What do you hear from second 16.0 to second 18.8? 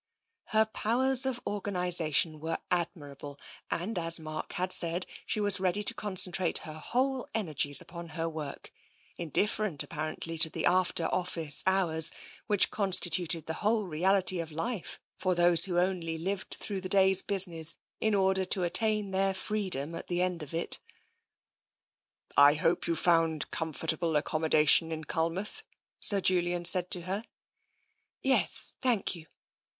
lived through the day's busi ness in order to